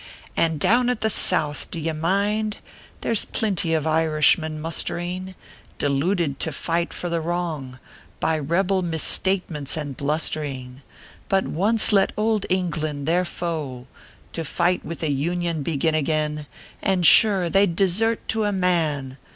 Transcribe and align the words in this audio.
"And 0.35 0.59
down 0.59 0.89
at 0.89 1.01
the 1.01 1.11
South, 1.11 1.69
do 1.69 1.79
ye 1.79 1.91
mind, 1.91 2.57
There 3.01 3.11
s 3.11 3.23
plinty 3.23 3.75
of 3.77 3.85
Irishmen 3.85 4.59
mustering, 4.59 5.35
Deluded 5.77 6.39
to 6.39 6.51
fight 6.51 6.91
for 6.91 7.07
the 7.07 7.21
wrong 7.21 7.77
By 8.19 8.39
rebel 8.39 8.81
mis 8.81 9.03
statements 9.03 9.77
and 9.77 9.95
blustering; 9.95 10.81
But 11.29 11.45
once 11.45 11.93
let 11.93 12.13
ould 12.17 12.47
England, 12.49 13.07
their 13.07 13.25
foe, 13.25 13.85
To 14.33 14.43
fight 14.43 14.83
with 14.83 15.01
the 15.01 15.11
Union 15.11 15.61
begin 15.61 15.93
again, 15.93 16.47
And 16.81 17.05
sure, 17.05 17.47
they 17.47 17.67
d 17.67 17.73
desert 17.75 18.27
to 18.29 18.45
a 18.45 18.51
man!" 18.51 19.17